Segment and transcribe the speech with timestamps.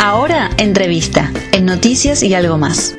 [0.00, 2.96] Ahora, entrevista, en Noticias y algo más.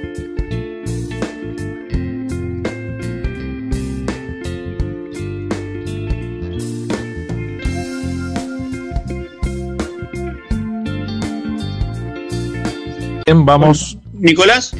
[13.25, 13.97] Bien, vamos.
[14.13, 14.71] Nicolás.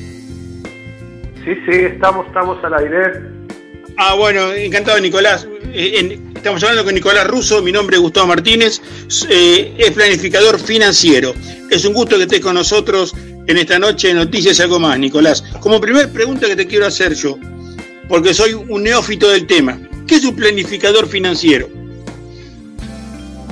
[1.46, 3.22] Sí, sí, estamos, estamos al aire.
[3.98, 5.48] Ah, bueno, encantado, Nicolás.
[5.74, 8.82] Eh, estamos hablando con Nicolás Russo, mi nombre es Gustavo Martínez,
[9.30, 11.34] eh, es planificador financiero.
[11.70, 13.14] Es un gusto que estés con nosotros
[13.46, 15.44] en esta noche de Noticias y algo más, Nicolás.
[15.60, 17.38] Como primer pregunta que te quiero hacer yo,
[18.08, 19.78] porque soy un neófito del tema,
[20.08, 21.68] ¿qué es un planificador financiero?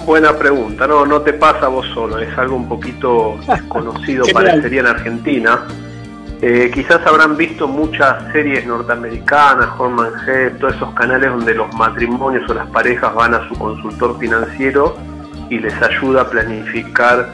[0.06, 4.88] Buena pregunta, no, no te pasa vos solo, es algo un poquito desconocido, parecería en
[4.88, 5.68] Argentina.
[6.40, 12.48] Eh, quizás habrán visto muchas series norteamericanas, Horman Head, todos esos canales donde los matrimonios
[12.50, 14.96] o las parejas van a su consultor financiero
[15.50, 17.28] y les ayuda a planificar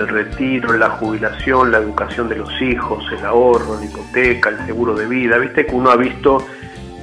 [0.00, 4.94] el retiro, la jubilación, la educación de los hijos, el ahorro, la hipoteca, el seguro
[4.94, 5.38] de vida.
[5.38, 6.44] Viste que uno ha visto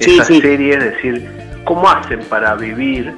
[0.00, 1.37] esa serie, es decir,
[1.68, 3.14] cómo hacen para vivir.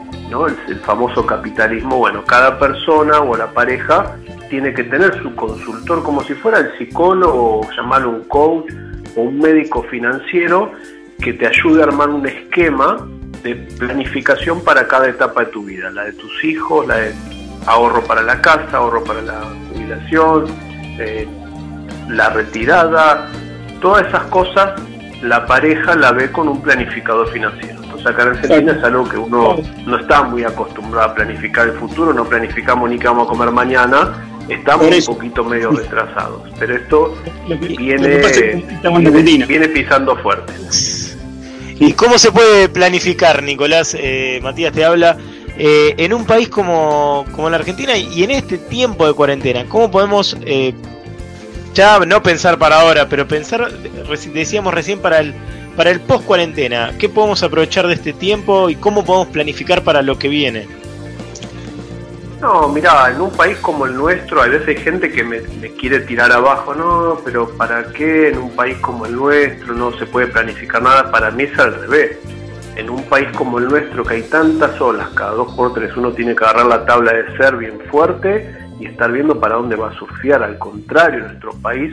[0.69, 1.99] El, famoso capitalismo.
[1.99, 4.17] Bueno, cada persona o la pareja
[4.49, 8.73] tiene que tener su consultor como si fuera el psicólogo, llamarlo un coach
[9.17, 10.71] o un médico financiero
[11.21, 13.09] que te ayude a armar un esquema
[13.43, 17.15] de planificación para cada etapa de tu vida, la de tus hijos, la de
[17.67, 20.47] ahorro para la casa, ahorro para la jubilación,
[20.99, 21.27] eh,
[22.09, 23.29] la retirada,
[23.81, 24.81] todas esas cosas
[25.23, 27.80] la pareja la ve con un planificador financiero.
[27.91, 31.75] Entonces acá en Argentina es algo que uno no está muy acostumbrado a planificar el
[31.75, 36.43] futuro, no planificamos ni qué vamos a comer mañana, estamos un poquito medio retrasados.
[36.59, 37.19] Pero esto
[37.59, 38.23] viene,
[38.79, 40.53] viene, viene pisando fuerte.
[41.81, 43.97] ¿Y cómo se puede planificar, Nicolás?
[43.99, 45.17] Eh, Matías te habla.
[45.59, 49.91] Eh, en un país como, como la Argentina y en este tiempo de cuarentena, ¿cómo
[49.91, 50.73] podemos eh,
[51.75, 53.71] ya no pensar para ahora, pero pensar,
[54.33, 55.35] decíamos recién, para el,
[55.77, 56.93] para el post cuarentena?
[56.99, 60.67] ¿Qué podemos aprovechar de este tiempo y cómo podemos planificar para lo que viene?
[62.41, 65.71] No, mira, en un país como el nuestro, a veces hay gente que me, me,
[65.73, 70.07] quiere tirar abajo, no, pero ¿para qué en un país como el nuestro no se
[70.07, 71.11] puede planificar nada?
[71.11, 72.17] Para mí es al revés
[72.77, 76.13] en un país como el nuestro que hay tantas olas, cada dos por tres uno
[76.13, 79.91] tiene que agarrar la tabla de ser bien fuerte y estar viendo para dónde va
[79.91, 80.43] a surfear.
[80.43, 81.93] Al contrario, nuestro país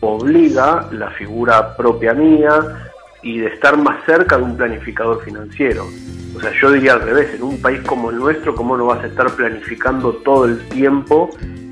[0.00, 2.91] obliga la figura propia mía
[3.22, 5.86] y de estar más cerca de un planificador financiero.
[6.34, 9.04] O sea, yo diría al revés, en un país como el nuestro, ¿cómo no vas
[9.04, 11.30] a estar planificando todo el tiempo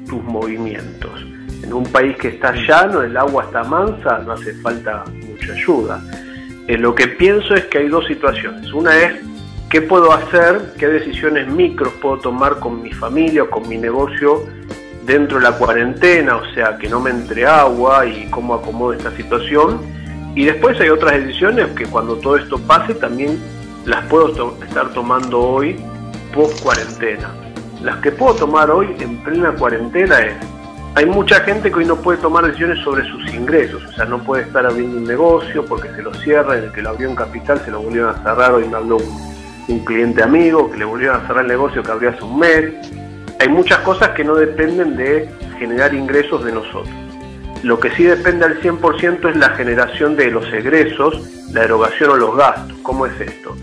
[0.08, 1.26] tus movimientos?
[1.62, 6.02] En un país que está llano, el agua está mansa, no hace falta mucha ayuda.
[6.68, 8.72] Eh, lo que pienso es que hay dos situaciones.
[8.72, 9.14] Una es
[9.70, 14.44] qué puedo hacer, qué decisiones micros puedo tomar con mi familia o con mi negocio
[15.06, 19.10] dentro de la cuarentena, o sea, que no me entre agua y cómo acomodo esta
[19.16, 19.99] situación.
[20.34, 23.38] Y después hay otras decisiones que cuando todo esto pase también
[23.84, 25.76] las puedo estar tomando hoy
[26.34, 27.30] post cuarentena.
[27.82, 30.34] Las que puedo tomar hoy en plena cuarentena es
[30.96, 34.18] hay mucha gente que hoy no puede tomar decisiones sobre sus ingresos, o sea, no
[34.24, 37.60] puede estar abriendo un negocio porque se lo cierra, el que lo abrió en capital
[37.64, 41.26] se lo volvieron a cerrar, hoy me habló un, cliente amigo que le volvieron a
[41.28, 42.74] cerrar el negocio que abrió hace un mes.
[43.38, 45.28] Hay muchas cosas que no dependen de
[45.60, 47.09] generar ingresos de nosotros.
[47.62, 51.20] Lo que sí depende al 100% es la generación de los egresos,
[51.52, 52.78] la erogación o los gastos.
[52.82, 53.54] ¿Cómo es esto?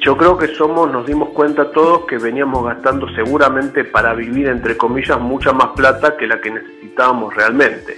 [0.00, 4.76] Yo creo que somos, nos dimos cuenta todos que veníamos gastando seguramente para vivir, entre
[4.76, 7.96] comillas, mucha más plata que la que necesitábamos realmente.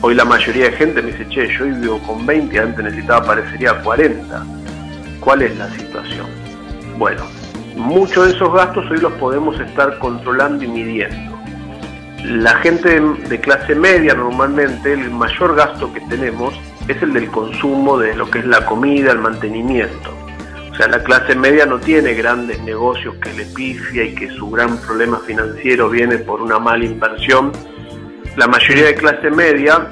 [0.00, 3.82] Hoy la mayoría de gente me dice, che, yo vivo con 20, antes necesitaba parecería
[3.82, 4.46] 40.
[5.20, 6.26] ¿Cuál es la situación?
[6.96, 7.22] Bueno,
[7.76, 11.31] muchos de esos gastos hoy los podemos estar controlando y midiendo.
[12.24, 16.54] La gente de clase media normalmente, el mayor gasto que tenemos
[16.88, 20.22] es el del consumo de lo que es la comida, el mantenimiento
[20.72, 24.50] o sea, la clase media no tiene grandes negocios que le pifia y que su
[24.50, 27.52] gran problema financiero viene por una mala inversión.
[28.36, 29.86] La mayoría de clase media,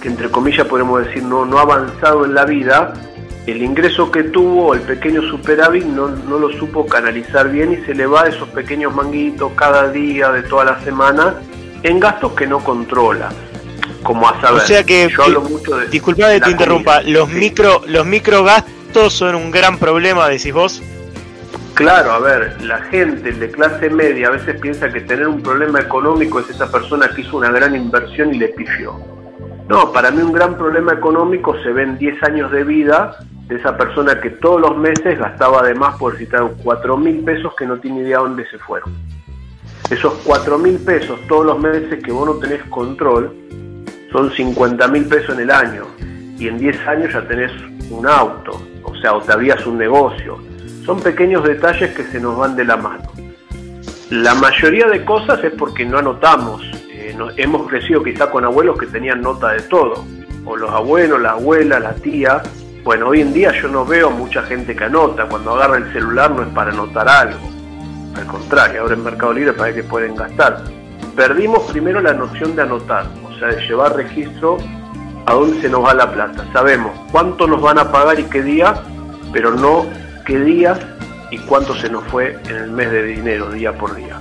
[0.00, 2.94] que entre comillas podemos decir no, no ha avanzado en la vida,
[3.46, 7.94] el ingreso que tuvo, el pequeño superávit, no, no lo supo canalizar bien y se
[7.94, 11.36] le va esos pequeños manguitos cada día de toda la semana
[11.82, 13.30] en gastos que no controla
[14.02, 14.62] como a saber.
[14.62, 18.42] O sea que, yo hablo mucho de disculpa que te interrumpa, los micro los micro
[18.42, 20.82] gastos son un gran problema, decís vos?
[21.74, 25.78] Claro, a ver, la gente de clase media a veces piensa que tener un problema
[25.78, 28.98] económico es esa persona que hizo una gran inversión y le pifió.
[29.68, 33.56] No, para mí un gran problema económico se ve en 10 años de vida de
[33.56, 37.78] esa persona que todos los meses gastaba además por citar 4 mil pesos que no
[37.78, 38.92] tiene idea dónde se fueron.
[39.90, 43.32] Esos 4 mil pesos todos los meses que vos no tenés control
[44.10, 45.84] son 50 mil pesos en el año
[46.38, 47.52] y en 10 años ya tenés
[47.90, 50.38] un auto, o sea, o te habías un negocio.
[50.84, 53.10] Son pequeños detalles que se nos van de la mano.
[54.10, 56.62] La mayoría de cosas es porque no anotamos.
[56.90, 60.04] Eh, hemos crecido quizá con abuelos que tenían nota de todo,
[60.44, 62.42] o los abuelos, la abuela, la tía.
[62.86, 65.26] Bueno, hoy en día yo no veo mucha gente que anota.
[65.26, 67.40] Cuando agarra el celular no es para anotar algo.
[68.14, 70.62] Al contrario, ahora en Mercado Libre para que pueden gastar.
[71.16, 74.58] Perdimos primero la noción de anotar, o sea, de llevar registro
[75.26, 76.46] a dónde se nos va la plata.
[76.52, 78.74] Sabemos cuánto nos van a pagar y qué día,
[79.32, 79.84] pero no
[80.24, 80.78] qué días
[81.32, 84.20] y cuánto se nos fue en el mes de dinero día por día.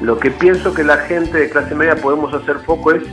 [0.00, 3.04] Lo que pienso que la gente de clase media podemos hacer foco es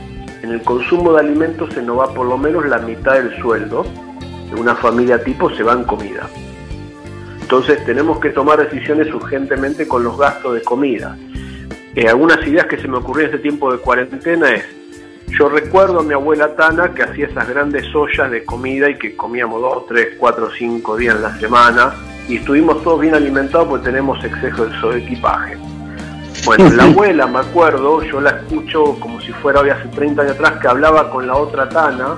[0.42, 3.86] en el consumo de alimentos se nos va por lo menos la mitad del sueldo
[4.58, 6.28] una familia tipo se va en comida.
[7.40, 11.16] Entonces tenemos que tomar decisiones urgentemente con los gastos de comida.
[11.94, 14.64] Eh, algunas ideas que se me ocurrieron en este tiempo de cuarentena es,
[15.28, 19.16] yo recuerdo a mi abuela Tana que hacía esas grandes ollas de comida y que
[19.16, 21.94] comíamos dos, tres, cuatro, cinco días en la semana
[22.28, 25.56] y estuvimos todos bien alimentados porque tenemos exceso de equipaje.
[26.44, 30.34] Bueno, la abuela, me acuerdo, yo la escucho como si fuera hoy hace 30 años
[30.34, 32.16] atrás, que hablaba con la otra Tana,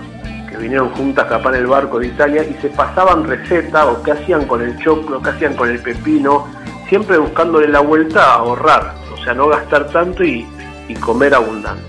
[0.60, 4.46] vinieron juntas capaz en el barco de Italia, y se pasaban recetas o qué hacían
[4.46, 6.46] con el choclo, qué hacían con el pepino,
[6.88, 10.46] siempre buscándole la vuelta a ahorrar, o sea, no gastar tanto y,
[10.88, 11.82] y comer abundante.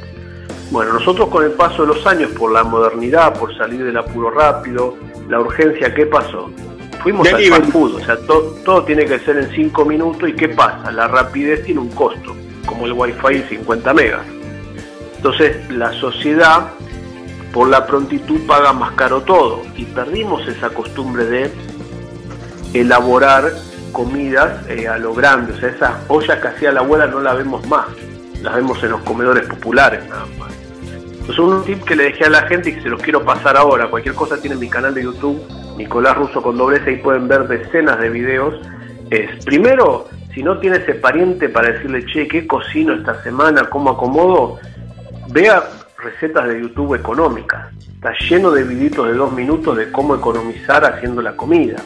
[0.71, 4.31] Bueno, nosotros con el paso de los años, por la modernidad, por salir del apuro
[4.31, 4.95] rápido,
[5.27, 6.49] la urgencia, ¿qué pasó?
[7.03, 10.49] Fuimos al fast food, o sea, todo tiene que ser en 5 minutos y ¿qué
[10.49, 10.91] pasa?
[10.91, 12.35] La rapidez tiene un costo,
[12.65, 14.21] como el wifi 50 megas.
[15.17, 16.71] Entonces la sociedad
[17.53, 21.51] por la prontitud paga más caro todo y perdimos esa costumbre de
[22.73, 23.51] elaborar
[23.91, 27.33] comidas eh, a lo grande, o sea, esas ollas que hacía la abuela no la
[27.33, 27.87] vemos más,
[28.41, 30.53] las vemos en los comedores populares nada más.
[31.03, 33.57] Entonces un tip que le dejé a la gente y que se los quiero pasar
[33.57, 35.41] ahora, cualquier cosa tiene mi canal de YouTube
[35.77, 38.55] Nicolás Russo con dobleza y pueden ver decenas de videos,
[39.09, 43.69] es primero, si no tiene ese pariente para decirle, che, ¿qué cocino esta semana?
[43.69, 44.59] ¿Cómo acomodo?
[45.29, 45.63] Vea
[46.03, 47.67] recetas de YouTube económicas.
[47.93, 51.77] Está lleno de videitos de dos minutos de cómo economizar haciendo la comida.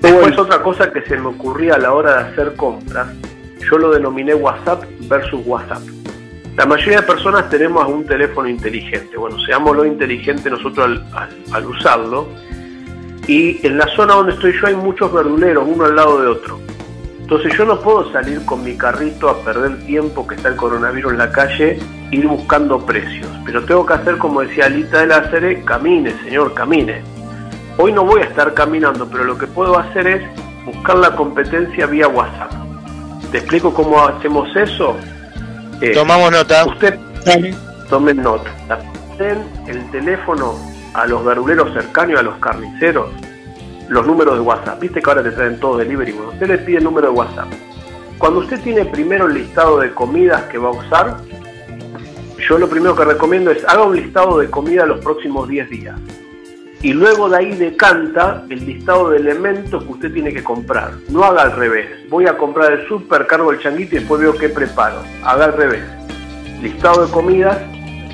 [0.00, 3.08] Después otra cosa que se me ocurría a la hora de hacer compras,
[3.68, 5.82] yo lo denominé WhatsApp versus WhatsApp.
[6.56, 9.16] La mayoría de personas tenemos un teléfono inteligente.
[9.16, 11.00] Bueno, seámoslo inteligente nosotros
[11.52, 12.28] al usarlo
[13.28, 16.58] y en la zona donde estoy yo hay muchos verduleros, uno al lado de otro.
[17.30, 21.12] Entonces yo no puedo salir con mi carrito a perder tiempo que está el coronavirus
[21.12, 21.78] en la calle,
[22.10, 23.28] ir buscando precios.
[23.44, 27.02] Pero tengo que hacer como decía Alita de Láceres, camine, señor, camine.
[27.76, 30.22] Hoy no voy a estar caminando, pero lo que puedo hacer es
[30.64, 32.50] buscar la competencia vía WhatsApp.
[33.30, 34.96] ¿Te explico cómo hacemos eso?
[35.82, 36.64] Eh, Tomamos nota.
[36.64, 36.98] Usted
[37.90, 38.50] tome nota.
[39.18, 40.54] Den el teléfono
[40.94, 43.10] a los verduleros cercanos, a los carniceros,
[43.88, 44.80] los números de WhatsApp.
[44.80, 46.12] Viste que ahora te traen todo delivery.
[46.12, 47.48] Bueno, usted le pide el número de WhatsApp.
[48.18, 51.16] Cuando usted tiene primero el listado de comidas que va a usar,
[52.38, 55.98] yo lo primero que recomiendo es haga un listado de comida los próximos 10 días.
[56.80, 60.92] Y luego de ahí decanta el listado de elementos que usted tiene que comprar.
[61.08, 61.88] No haga al revés.
[62.08, 65.02] Voy a comprar el super, cargo el changuito y después veo qué preparo.
[65.24, 65.82] Haga al revés.
[66.62, 67.58] Listado de comidas,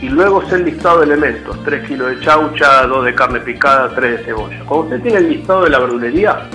[0.05, 3.89] y luego es el listado de elementos, 3 kilos de chaucha, 2 de carne picada,
[3.95, 4.63] 3 de cebolla.
[4.67, 6.47] Cuando usted tiene el listado de la verdulería,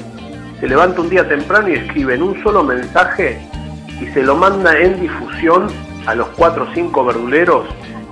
[0.60, 3.42] se levanta un día temprano y escribe en un solo mensaje
[4.00, 5.66] y se lo manda en difusión
[6.06, 7.66] a los 4 o 5 verduleros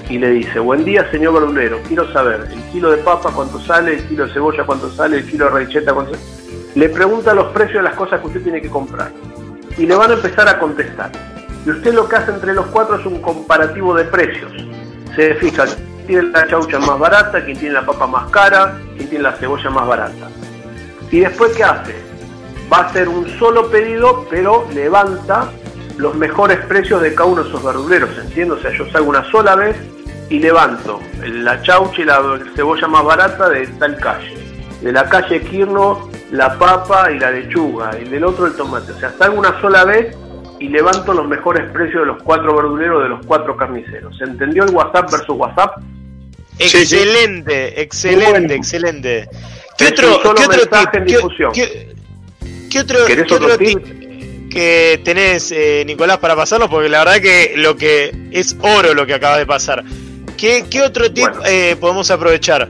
[0.10, 3.94] y le dice, buen día señor verdulero, quiero saber el kilo de papa cuánto sale,
[3.94, 6.26] el kilo de cebolla cuánto sale, el kilo de recheta cuánto sale.
[6.74, 9.12] Le pregunta los precios de las cosas que usted tiene que comprar
[9.78, 11.12] y le van a empezar a contestar.
[11.64, 14.52] Y usted lo que hace entre los cuatro es un comparativo de precios
[15.18, 19.10] se fija quién tiene la chaucha más barata, quién tiene la papa más cara, quién
[19.10, 20.30] tiene la cebolla más barata.
[21.10, 21.96] Y después, ¿qué hace?
[22.72, 25.50] Va a hacer un solo pedido, pero levanta
[25.98, 28.56] los mejores precios de cada uno de esos verduleros, ¿entiendo?
[28.56, 29.76] O sea, yo salgo una sola vez
[30.30, 32.22] y levanto la chaucha y la
[32.56, 34.38] cebolla más barata de tal calle.
[34.82, 37.98] De la calle Quirno, la papa y la lechuga.
[38.00, 38.92] Y del otro el tomate.
[38.92, 40.16] O sea, salgo una sola vez
[40.60, 44.18] y levanto los mejores precios de los cuatro verduleros de los cuatro carniceros.
[44.18, 45.78] ¿Se entendió el WhatsApp versus WhatsApp?
[46.60, 49.30] Excelente, excelente, excelente.
[49.78, 50.70] ¿Qué otro, ¿qué otro tip?
[52.70, 53.80] ¿Qué, otro, tip?
[54.50, 56.70] que tenés, eh, Nicolás, para pasarnos?
[56.70, 59.84] Porque la verdad que lo que es oro lo que acaba de pasar.
[60.36, 62.70] ¿Qué, qué otro tip eh, podemos aprovechar?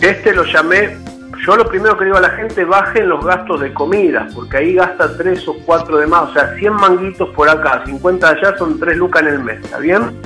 [0.00, 0.96] Este lo llamé
[1.44, 4.74] yo lo primero que digo a la gente, bajen los gastos de comida, porque ahí
[4.74, 8.78] gasta 3 o 4 de más, o sea, 100 manguitos por acá, 50 allá, son
[8.78, 10.20] 3 lucas en el mes, ¿está bien?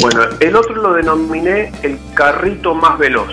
[0.00, 3.32] Bueno, el otro lo denominé el carrito más veloz.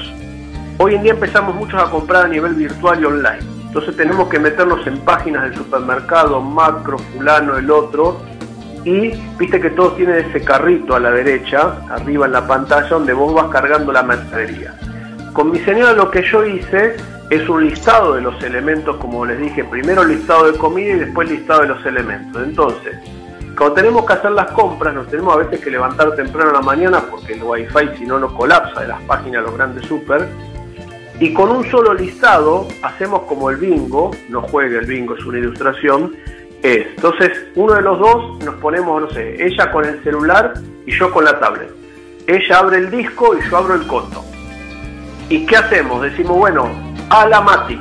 [0.78, 3.40] Hoy en día empezamos muchos a comprar a nivel virtual y online.
[3.68, 8.22] Entonces tenemos que meternos en páginas del supermercado, macro, fulano, el otro,
[8.86, 13.14] y viste que todos tienen ese carrito a la derecha, arriba en la pantalla, donde
[13.14, 14.74] vos vas cargando la mercadería.
[15.34, 16.96] Con mi señora lo que yo hice
[17.30, 21.30] es un listado de los elementos, como les dije, primero listado de comida y después
[21.30, 22.42] listado de los elementos.
[22.44, 22.98] Entonces,
[23.56, 26.62] cuando tenemos que hacer las compras, nos tenemos a veces que levantar temprano en la
[26.62, 30.28] mañana porque el wifi si no nos colapsa de las páginas los grandes super.
[31.20, 35.38] Y con un solo listado hacemos como el bingo, no juegue el bingo, es una
[35.38, 36.16] ilustración,
[36.64, 40.54] es, entonces uno de los dos nos ponemos, no sé, ella con el celular
[40.86, 41.72] y yo con la tablet.
[42.26, 44.24] Ella abre el disco y yo abro el coto.
[45.30, 46.02] ¿Y qué hacemos?
[46.02, 47.80] Decimos, bueno, a la Matic.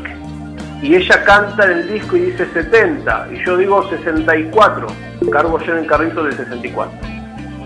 [0.83, 4.87] Y ella canta en el disco y dice 70, y yo digo 64.
[5.33, 6.99] Cargo yo en el carrito de 64.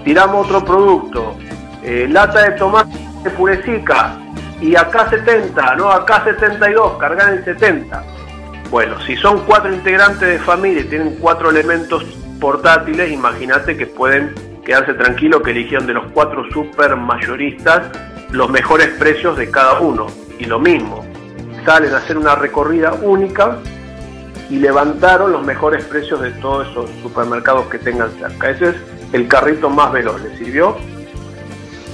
[0.05, 1.37] Tiramos otro producto,
[1.83, 2.99] eh, lata de tomate
[3.37, 4.17] purecica,
[4.61, 8.03] y acá 70, no, acá 72, cargar en 70.
[8.71, 12.05] Bueno, si son cuatro integrantes de familia y tienen cuatro elementos
[12.41, 17.83] portátiles, imagínate que pueden quedarse tranquilos que eligieron de los cuatro super mayoristas
[18.31, 20.07] los mejores precios de cada uno.
[20.39, 21.02] Y lo mismo,
[21.65, 23.59] salen a hacer una recorrida única
[24.51, 28.51] y levantaron los mejores precios de todos esos supermercados que tengan cerca.
[28.51, 28.75] Ese es
[29.13, 30.21] el carrito más veloz.
[30.23, 30.77] ¿Le sirvió?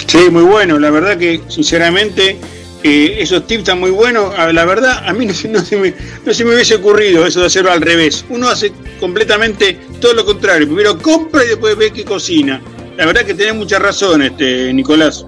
[0.06, 0.78] Sí, muy bueno.
[0.78, 2.38] La verdad que, sinceramente,
[2.82, 4.32] eh, esos tips están muy buenos.
[4.36, 5.94] Ah, la verdad, a mí no, se me,
[6.24, 8.24] no se me hubiese ocurrido eso de hacerlo al revés.
[8.28, 10.66] Uno hace completamente todo lo contrario.
[10.66, 12.60] Primero compra y después ve que cocina.
[12.96, 15.24] La verdad que tenés mucha razón, este Nicolás.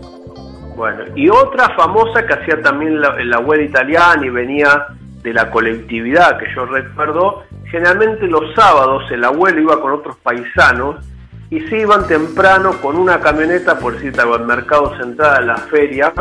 [0.81, 4.87] Bueno, y otra famosa que hacía también la, la web italiana y venía
[5.23, 11.05] de la colectividad que yo recuerdo, generalmente los sábados el abuelo iba con otros paisanos
[11.51, 16.15] y se iban temprano con una camioneta, por decirte al mercado central, a la feria,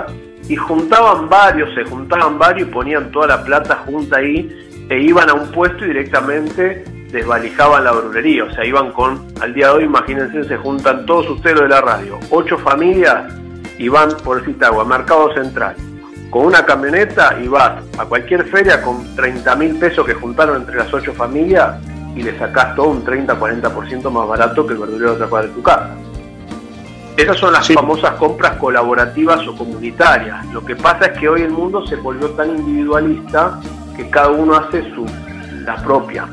[0.50, 5.30] y juntaban varios, se juntaban varios y ponían toda la plata junta ahí e iban
[5.30, 9.74] a un puesto y directamente desvalijaban la brujería, o sea, iban con, al día de
[9.76, 13.40] hoy, imagínense, se juntan todos ustedes de la radio, ocho familias
[13.80, 15.76] y van, por decirte agua, Mercado Central,
[16.30, 20.76] con una camioneta y vas a cualquier feria con 30 mil pesos que juntaron entre
[20.76, 21.78] las ocho familias
[22.16, 25.64] y le sacás todo un 30-40% más barato que el verdurero de otra de tu
[25.64, 25.96] casa.
[27.16, 30.46] Esas son las famosas compras colaborativas o comunitarias.
[30.54, 33.60] Lo que pasa es que hoy el mundo se volvió tan individualista
[33.96, 35.06] que cada uno hace su
[35.66, 36.28] la propia.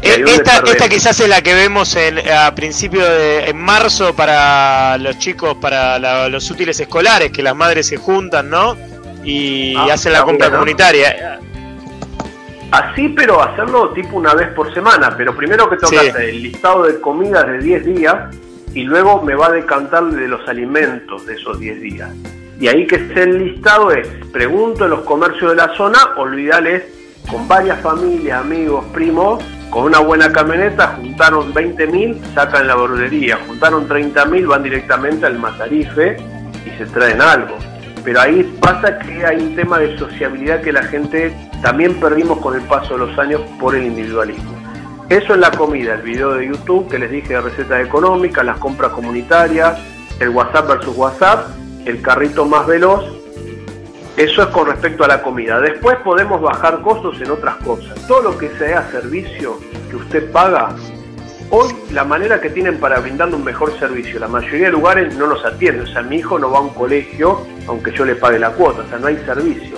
[0.00, 4.96] Eh, esta, esta, quizás es la que vemos en, a principio de en marzo para
[4.98, 8.76] los chicos, para los útiles escolares, que las madres se juntan, ¿no?
[9.24, 11.40] Y ah, hacen la compra comunitaria.
[12.70, 15.14] Así, pero hacerlo tipo una vez por semana.
[15.16, 18.36] Pero primero que toca hacer el listado de comidas de 10 días
[18.74, 22.10] y luego me va a decantar de los alimentos de esos 10 días.
[22.60, 26.84] Y ahí que esté el listado es, pregunto en los comercios de la zona, olvidales
[27.30, 33.88] con varias familias, amigos, primos, con una buena camioneta, juntaron 20.000, sacan la verdulería, juntaron
[33.88, 36.16] 30.000, van directamente al Matarife
[36.64, 37.56] y se traen algo.
[38.04, 42.54] Pero ahí pasa que hay un tema de sociabilidad que la gente también perdimos con
[42.54, 44.56] el paso de los años por el individualismo.
[45.10, 48.58] Eso es la comida, el video de YouTube que les dije de recetas económicas, las
[48.58, 49.78] compras comunitarias,
[50.20, 51.48] el WhatsApp versus WhatsApp,
[51.84, 53.17] el carrito más veloz
[54.18, 55.60] eso es con respecto a la comida.
[55.60, 58.04] Después podemos bajar costos en otras cosas.
[58.08, 60.74] Todo lo que sea servicio que usted paga,
[61.50, 65.28] hoy la manera que tienen para brindarle un mejor servicio, la mayoría de lugares no
[65.28, 65.84] nos atienden.
[65.84, 68.82] O sea, mi hijo no va a un colegio aunque yo le pague la cuota,
[68.82, 69.76] o sea, no hay servicio.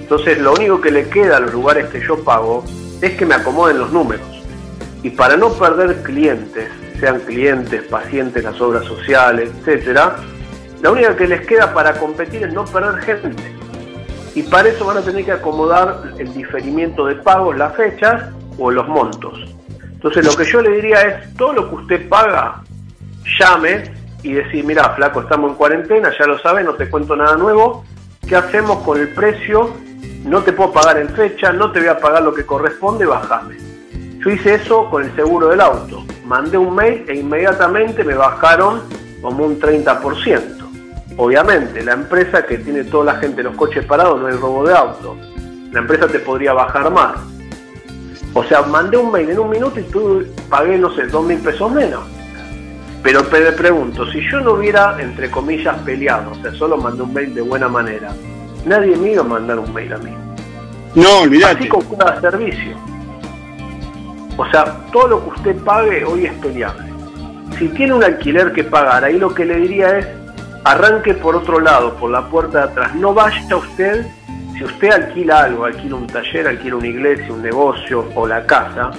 [0.00, 2.64] Entonces, lo único que le queda a los lugares que yo pago
[3.00, 4.26] es que me acomoden los números.
[5.02, 6.68] Y para no perder clientes,
[7.00, 10.16] sean clientes, pacientes, las obras sociales, etcétera,
[10.82, 13.58] la única que les queda para competir es no perder gente
[14.38, 18.22] y para eso van a tener que acomodar el diferimiento de pagos, las fechas
[18.56, 19.36] o los montos.
[19.82, 22.62] Entonces lo que yo le diría es, todo lo que usted paga,
[23.40, 23.92] llame
[24.22, 27.84] y decir, mira, flaco, estamos en cuarentena, ya lo sabes, no te cuento nada nuevo,
[28.28, 29.74] ¿qué hacemos con el precio?
[30.24, 33.56] No te puedo pagar en fecha, no te voy a pagar lo que corresponde, bajame.
[34.24, 36.04] Yo hice eso con el seguro del auto.
[36.26, 38.82] Mandé un mail e inmediatamente me bajaron
[39.20, 40.57] como un 30%.
[41.18, 44.72] Obviamente, la empresa que tiene toda la gente los coches parados no es robo de
[44.72, 45.16] auto.
[45.72, 47.16] La empresa te podría bajar más.
[48.34, 51.38] O sea, mandé un mail en un minuto y tú pagué, no sé, dos mil
[51.38, 52.04] pesos menos.
[53.02, 57.12] Pero te pregunto, si yo no hubiera, entre comillas, peleado, o sea, solo mandé un
[57.12, 58.12] mail de buena manera,
[58.64, 60.14] nadie me iba a mandar un mail a mí.
[60.94, 61.58] No, olvídate.
[61.58, 62.76] Así como cada servicio.
[64.36, 66.86] O sea, todo lo que usted pague hoy es peleable.
[67.58, 70.06] Si tiene un alquiler que pagar, ahí lo que le diría es,
[70.70, 72.94] arranque por otro lado, por la puerta de atrás.
[72.94, 74.06] No vaya usted,
[74.54, 78.90] si usted alquila algo, alquila un taller, alquila una iglesia, un negocio o la casa,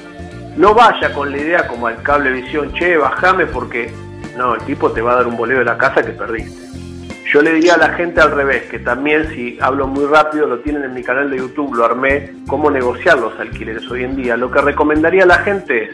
[0.57, 3.91] no vaya con la idea como al cablevisión, che, bajame porque
[4.35, 6.67] no, el tipo te va a dar un boleo de la casa que perdiste.
[7.31, 10.59] Yo le diría a la gente al revés, que también si hablo muy rápido, lo
[10.59, 14.35] tienen en mi canal de YouTube, lo armé, cómo negociar los alquileres hoy en día.
[14.35, 15.89] Lo que recomendaría a la gente es,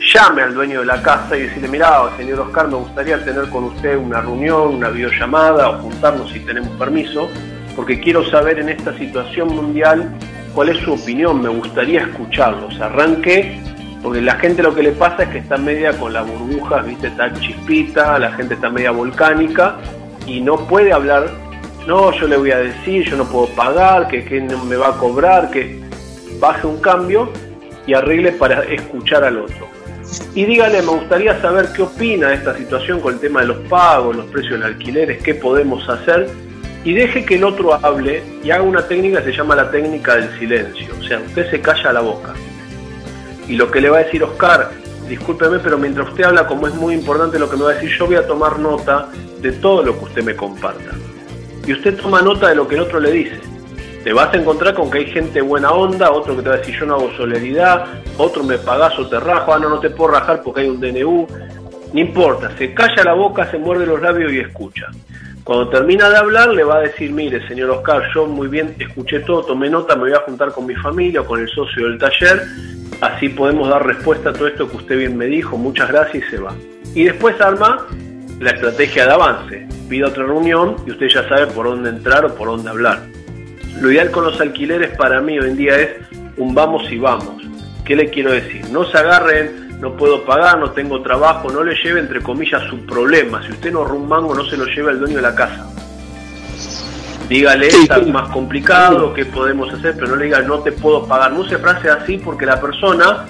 [0.00, 3.64] llame al dueño de la casa y decirle, mira, señor Oscar, me gustaría tener con
[3.64, 7.28] usted una reunión, una videollamada o juntarnos si tenemos permiso,
[7.76, 10.10] porque quiero saber en esta situación mundial
[10.54, 12.80] cuál es su opinión, me gustaría escucharlos.
[12.80, 13.60] Arranque,
[14.02, 17.08] porque la gente lo que le pasa es que está media con las burbujas, viste,
[17.08, 19.76] está chispita, la gente está media volcánica
[20.26, 21.28] y no puede hablar,
[21.86, 24.92] no, yo le voy a decir, yo no puedo pagar, que, que me va a
[24.92, 25.78] cobrar, que
[26.40, 27.30] baje un cambio
[27.86, 29.69] y arregle para escuchar al otro.
[30.34, 33.58] Y dígale, me gustaría saber qué opina de esta situación con el tema de los
[33.68, 36.28] pagos, los precios del alquileres, qué podemos hacer.
[36.84, 40.16] Y deje que el otro hable y haga una técnica que se llama la técnica
[40.16, 40.94] del silencio.
[40.98, 42.32] O sea, usted se calla la boca.
[43.48, 44.70] Y lo que le va a decir Oscar,
[45.08, 47.90] discúlpeme, pero mientras usted habla, como es muy importante lo que me va a decir,
[47.98, 49.08] yo voy a tomar nota
[49.40, 50.92] de todo lo que usted me comparta.
[51.66, 53.40] Y usted toma nota de lo que el otro le dice.
[54.04, 56.58] Te vas a encontrar con que hay gente buena onda, otro que te va a
[56.58, 59.90] decir yo no hago solidaridad, otro me pagas o te rajo, ah no, no te
[59.90, 61.26] puedo rajar porque hay un DNU.
[61.92, 64.86] No importa, se calla la boca, se muerde los labios y escucha.
[65.44, 69.20] Cuando termina de hablar le va a decir, mire señor Oscar, yo muy bien escuché
[69.20, 71.98] todo, tomé nota, me voy a juntar con mi familia o con el socio del
[71.98, 72.42] taller,
[73.00, 76.30] así podemos dar respuesta a todo esto que usted bien me dijo, muchas gracias y
[76.30, 76.54] se va.
[76.94, 77.86] Y después arma
[78.40, 79.68] la estrategia de avance.
[79.88, 83.00] Pida otra reunión y usted ya sabe por dónde entrar o por dónde hablar.
[83.80, 85.90] Lo ideal con los alquileres para mí hoy en día es
[86.36, 87.42] un vamos y vamos.
[87.84, 88.68] ¿Qué le quiero decir?
[88.70, 92.84] No se agarren, no puedo pagar, no tengo trabajo, no le lleve entre comillas su
[92.86, 93.42] problema.
[93.44, 95.66] Si usted no mango, no se lo lleve al dueño de la casa.
[97.28, 99.94] Dígale, es más complicado, ¿qué podemos hacer?
[99.94, 101.32] Pero no le diga, no te puedo pagar.
[101.32, 103.24] No se frase así porque la persona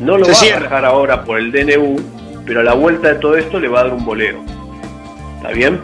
[0.00, 2.20] no lo va a dejar ahora por el DNU
[2.50, 4.42] pero a la vuelta de todo esto le va a dar un boleo.
[5.36, 5.80] ¿Está bien?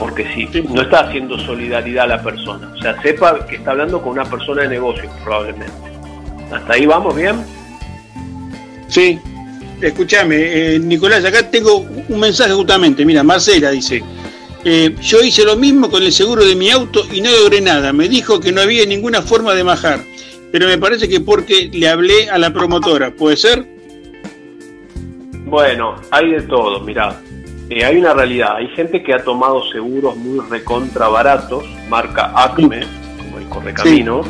[0.00, 2.72] Porque si no está haciendo solidaridad a la persona.
[2.74, 5.72] O sea, sepa que está hablando con una persona de negocio, probablemente.
[6.50, 7.36] ¿Hasta ahí vamos bien?
[8.88, 9.20] Sí.
[9.80, 13.04] Escúchame, eh, Nicolás, acá tengo un mensaje justamente.
[13.04, 14.02] Mira, Marcela dice,
[14.64, 17.92] eh, yo hice lo mismo con el seguro de mi auto y no logré nada.
[17.92, 20.00] Me dijo que no había ninguna forma de bajar,
[20.50, 23.66] pero me parece que porque le hablé a la promotora, ¿puede ser?
[25.46, 27.18] Bueno, hay de todo, mirá.
[27.72, 32.80] Eh, hay una realidad, hay gente que ha tomado seguros muy recontra baratos, marca Acme,
[33.16, 34.22] como el Correcamino,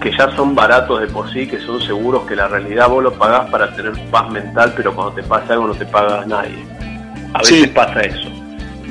[0.00, 3.12] que ya son baratos de por sí, que son seguros que la realidad vos lo
[3.12, 6.64] pagás para tener paz mental, pero cuando te pasa algo no te paga nadie.
[7.34, 8.30] A veces pasa eso.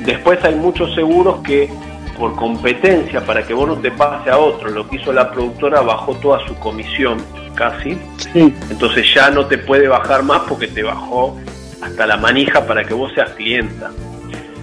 [0.04, 1.68] Después hay muchos seguros que
[2.16, 5.80] por competencia, para que vos no te pase a otro, lo que hizo la productora
[5.80, 7.18] bajó toda su comisión
[7.56, 7.98] casi.
[8.32, 11.36] Entonces ya no te puede bajar más porque te bajó
[11.82, 13.90] hasta la manija para que vos seas clienta.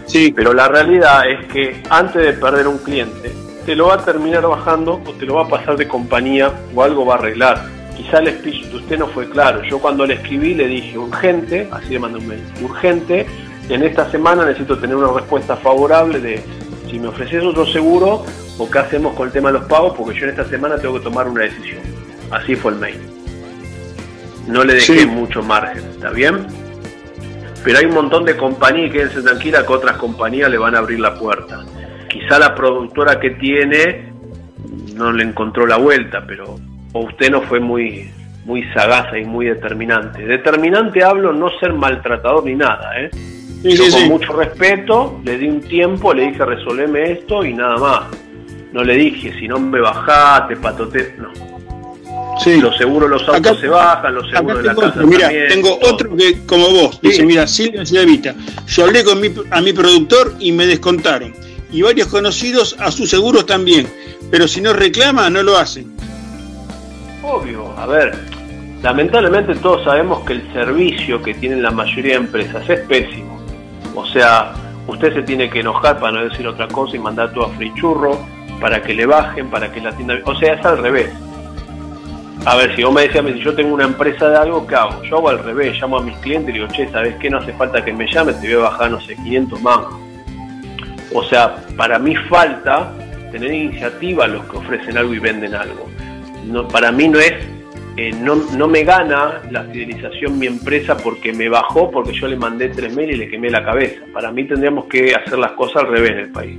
[0.06, 0.32] Sí.
[0.36, 3.34] Pero la realidad es que antes de perder un cliente,
[3.66, 6.84] te lo va a terminar bajando o te lo va a pasar de compañía o
[6.84, 7.66] algo va a arreglar.
[7.96, 9.62] Quizá el speech de usted no fue claro.
[9.64, 13.26] Yo cuando le escribí le dije urgente, así le mandé un mail, urgente,
[13.70, 16.42] en esta semana necesito tener una respuesta favorable de
[16.90, 18.24] si me ofreces otro seguro
[18.58, 20.94] o qué hacemos con el tema de los pagos, porque yo en esta semana tengo
[20.94, 21.82] que tomar una decisión.
[22.32, 23.00] Así fue el mail.
[24.48, 26.48] No le dejé mucho margen, ¿está bien?
[27.64, 31.00] Pero hay un montón de compañías, quédense tranquila que otras compañías le van a abrir
[31.00, 31.66] la puerta.
[32.10, 34.12] Quizá la productora que tiene
[34.96, 36.56] no le encontró la vuelta, pero
[36.94, 38.10] o usted no fue muy
[38.46, 40.26] muy sagaz y muy determinante.
[40.26, 43.12] Determinante hablo no ser maltratador ni nada, ¿eh?
[43.64, 48.04] Yo con mucho respeto le di un tiempo, le dije resolveme esto y nada más.
[48.72, 51.57] No le dije si no me bajaste, patote, no
[52.44, 52.62] Sí.
[52.62, 56.46] Los seguros los autos se bajan, los seguros de la casa Mira, tengo otro que,
[56.46, 58.36] como vos, dice, mira, Silvia Silvita,
[58.68, 61.34] yo hablé con mi, a mi productor y me descontaron.
[61.72, 63.88] Y varios conocidos a sus seguros también.
[64.32, 65.96] Pero si no reclama, no lo hacen.
[67.24, 68.14] Obvio, a ver,
[68.82, 73.42] lamentablemente todos sabemos que el servicio que tienen la mayoría de empresas es pésimo.
[73.96, 74.54] O sea,
[74.88, 78.26] usted se tiene que enojar para no decir otra cosa y mandar todo a frichurro
[78.62, 80.20] para que le bajen, para que la tienda...
[80.24, 81.10] O sea, es al revés
[82.48, 85.04] a ver, si vos me decías, si yo tengo una empresa de algo, ¿qué hago?
[85.04, 87.30] Yo hago al revés, llamo a mis clientes y digo, che, ¿sabes qué?
[87.30, 89.80] No hace falta que me llames, te voy a bajar, no sé, 500 más.
[91.14, 92.94] O sea, para mí falta
[93.34, 95.90] tener iniciativa los que ofrecen algo y venden algo.
[96.46, 97.34] no, para mí no es,
[97.98, 102.38] eh, no, no me gana la fidelización mi empresa porque me bajó, porque yo le
[102.38, 104.06] mandé tres mil y le quemé la cabeza.
[104.14, 106.58] Para mí tendríamos que hacer las cosas al revés en el país.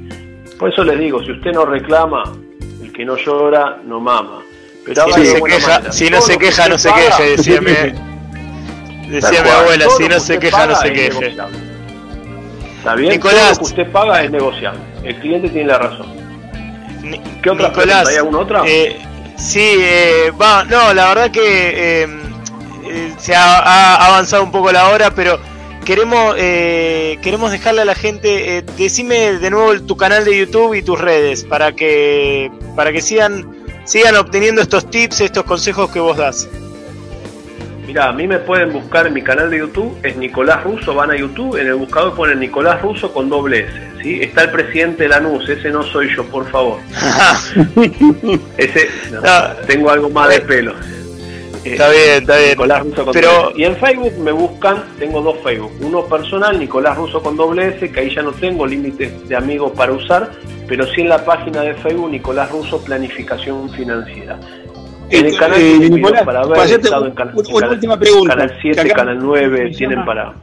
[0.58, 2.24] Por eso les digo, si usted no reclama,
[2.82, 4.42] el que no llora, no mama.
[4.88, 7.72] Pero si, se queja, si no se queja, no se queje, decía mi,
[9.10, 11.36] decía mi abuela, si no se queja, no se queje.
[12.78, 14.80] Está bien, Nicolás, lo que usted paga es negociable.
[15.04, 16.06] El cliente tiene la razón.
[17.42, 18.62] ¿Qué otra Nicolás, ¿Hay alguna otra?
[18.66, 18.98] Eh,
[19.36, 22.08] sí, eh, va, no, la verdad que eh,
[22.86, 25.38] eh, se ha, ha, avanzado un poco la hora, pero
[25.88, 30.74] queremos eh, queremos dejarle a la gente, eh, decime de nuevo tu canal de YouTube
[30.74, 33.57] y tus redes para que para que sigan
[33.88, 36.46] sigan obteniendo estos tips, estos consejos que vos das.
[37.86, 41.10] Mira, a mí me pueden buscar en mi canal de YouTube, es Nicolás Russo, van
[41.10, 43.72] a YouTube, en el buscador ponen Nicolás Russo con doble S,
[44.02, 44.20] ¿sí?
[44.20, 46.80] Está el presidente de Lanús, ese no soy yo, por favor.
[48.58, 48.88] ese,
[49.66, 50.74] tengo algo más de pelo.
[51.64, 52.50] Está bien, está bien.
[52.50, 53.52] Nicolás Russo con Pero...
[53.56, 55.72] Y en Facebook me buscan, tengo dos Facebook.
[55.80, 59.72] Uno personal, Nicolás Russo con doble S, que ahí ya no tengo límites de amigos
[59.74, 60.30] para usar,
[60.68, 64.38] pero sí en la página de Facebook Nicolás Russo Planificación Financiera.
[65.10, 68.34] En el canal eh, Nicolás, para ver, estado en canal, una última pregunta.
[68.34, 70.34] Canal 7, Canal 9, tienen para...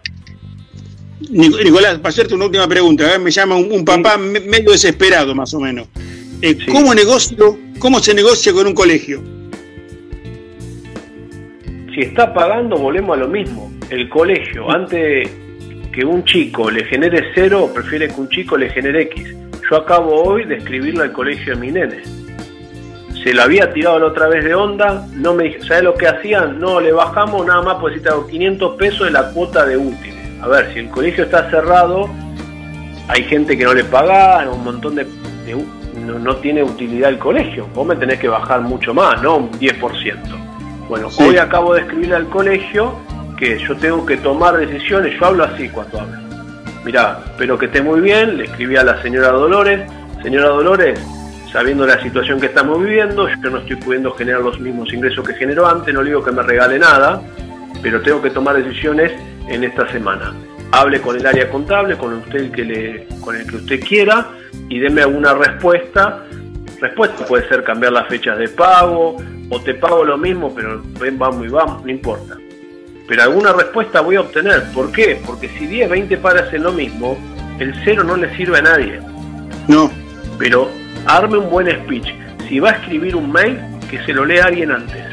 [1.30, 5.88] Nicolás, para hacerte una última pregunta, me llama un, papá medio desesperado más o menos.
[6.42, 9.22] Eh, ¿Cómo negocio, cómo se negocia con un colegio?
[11.94, 13.72] Si está pagando, volvemos a lo mismo.
[13.90, 15.30] El colegio, antes
[15.94, 19.45] que un chico le genere cero, prefiere que un chico le genere X.
[19.70, 22.26] Yo acabo hoy de escribirle al colegio de mi nene
[23.26, 26.08] se lo había tirado la otra vez de onda, no me dije, ¿sabes lo que
[26.08, 26.60] hacían?
[26.60, 29.78] No, le bajamos nada más, pues si te hago 500 pesos de la cuota de
[29.78, 30.44] útiles.
[30.44, 32.08] A ver, si el colegio está cerrado,
[33.08, 35.08] hay gente que no le paga, un montón de...
[36.06, 40.88] no, tiene utilidad el colegio, vos me tenés que bajar mucho más, no un 10%.
[40.88, 42.94] Bueno, hoy acabo de escribirle al colegio
[43.40, 46.25] que yo tengo que tomar decisiones, yo hablo así cuando hablo.
[46.86, 49.82] Mirá, espero que esté muy bien, le escribí a la señora Dolores,
[50.22, 51.00] señora Dolores,
[51.52, 55.34] sabiendo la situación que estamos viviendo, yo no estoy pudiendo generar los mismos ingresos que
[55.34, 57.24] generó antes, no digo que me regale nada,
[57.82, 59.12] pero tengo que tomar decisiones
[59.48, 60.36] en esta semana.
[60.72, 64.28] Hable con el área contable, con usted que le, con el que usted quiera
[64.70, 66.24] y deme alguna respuesta.
[66.80, 69.18] Respuesta puede ser cambiar las fechas de pago
[69.50, 72.38] o te pago lo mismo, pero ven, vamos y vamos, no importa.
[73.08, 74.64] Pero alguna respuesta voy a obtener.
[74.74, 75.22] ¿Por qué?
[75.26, 77.18] Porque si 10, 20 padres hacen lo mismo,
[77.60, 79.00] el cero no le sirve a nadie.
[79.68, 79.92] No.
[80.40, 80.70] Pero
[81.06, 82.08] arme un buen speech.
[82.48, 85.04] Si va a escribir un mail, que se lo lea alguien antes.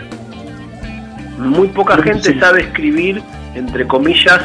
[1.38, 3.22] Muy poca gente sabe escribir,
[3.54, 4.40] entre comillas,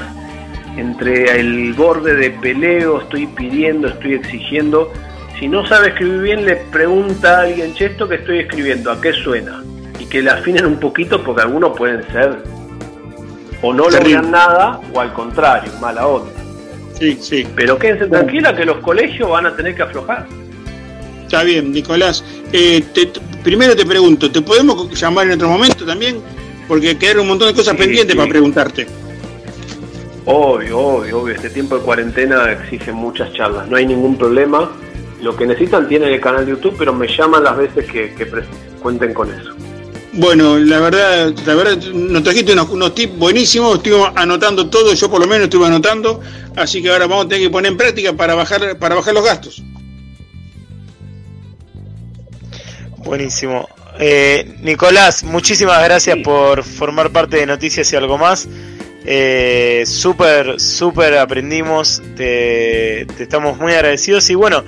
[0.77, 4.91] entre el borde de peleo, estoy pidiendo, estoy exigiendo.
[5.39, 8.99] Si no sabe escribir bien, le pregunta a alguien, che, esto que estoy escribiendo, ¿a
[8.99, 9.63] qué suena?
[9.99, 12.38] Y que le afinen un poquito porque algunos pueden ser
[13.62, 16.32] o no logran nada o al contrario, mala onda.
[17.00, 17.48] Sí, sí.
[17.56, 20.26] Pero quédense tranquila que los colegios van a tener que aflojar.
[21.24, 22.24] Está bien, Nicolás.
[22.54, 22.84] Eh,
[23.43, 26.22] primero te pregunto, ¿te podemos llamar en otro momento también?
[26.67, 28.88] Porque quedaron un montón de cosas pendientes para preguntarte.
[30.26, 31.36] Obvio, obvio, obvio.
[31.36, 33.70] Este tiempo de cuarentena exige muchas charlas.
[33.70, 34.70] No hay ningún problema.
[35.22, 38.13] Lo que necesitan tienen el canal de YouTube, pero me llaman las veces que,
[38.82, 39.56] cuenten con eso.
[40.17, 45.12] Bueno, la verdad, la verdad, nos trajiste unos, unos, tips buenísimos, estuvimos anotando todo, yo
[45.12, 46.21] por lo menos estuve anotando,
[46.56, 49.23] así que ahora vamos a tener que poner en práctica para bajar, para bajar los
[49.23, 49.62] gastos.
[52.97, 53.69] Buenísimo.
[53.99, 58.49] Eh, Nicolás, muchísimas gracias por formar parte de Noticias y algo más.
[59.06, 64.63] Eh, súper, súper aprendimos, te, estamos muy agradecidos y bueno,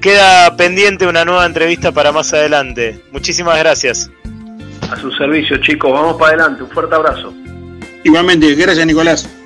[0.00, 3.00] queda pendiente una nueva entrevista para más adelante.
[3.12, 4.10] Muchísimas gracias.
[4.90, 7.32] A su servicio chicos, vamos para adelante, un fuerte abrazo.
[8.02, 9.39] Igualmente, gracias Nicolás.